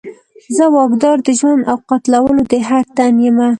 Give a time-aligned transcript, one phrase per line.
[0.55, 3.49] زه واکدار د ژوند او قتلولو د هر تن یمه